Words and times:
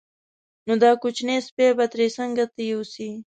خو 0.63 0.73
دا 0.83 0.91
کوچنی 1.01 1.37
سپی 1.47 1.67
به 1.77 1.85
ترې 1.91 2.07
څنګه 2.17 2.43
ته 2.53 2.61
یوسې. 2.71 3.09